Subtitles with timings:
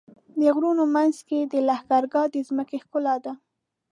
[0.39, 3.33] د غرونو منځ کې لښکرګاه د ځمکې ښکلا ده.